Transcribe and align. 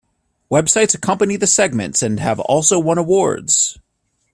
Websites 0.49 0.95
accompany 0.95 1.35
the 1.35 1.45
segments 1.45 2.01
and 2.01 2.19
have 2.19 2.39
also 2.39 2.79
won 2.79 2.97
awards. 2.97 3.77